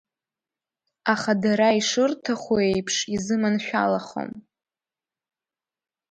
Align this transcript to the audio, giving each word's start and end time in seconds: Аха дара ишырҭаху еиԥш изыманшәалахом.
Аха 1.13 1.33
дара 1.41 1.69
ишырҭаху 1.79 2.57
еиԥш 2.67 2.95
изыманшәалахом. 3.15 4.31